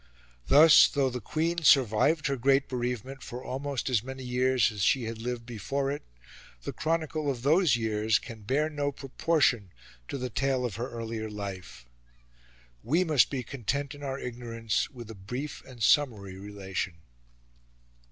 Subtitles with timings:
[0.47, 5.03] Thus, though the Queen survived her great bereavement for almost as many years as she
[5.03, 6.01] had lived before it,
[6.63, 9.71] the chronicle of those years can bear no proportion
[10.07, 11.85] to the tale of her earlier life.
[12.81, 17.01] We must be content in our ignorance with a brief and summary relation.